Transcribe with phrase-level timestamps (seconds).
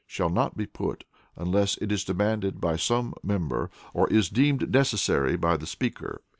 [0.07, 1.03] shall not be put
[1.35, 6.23] unless it is demanded by some member, or is deemed necessary by the Speaker."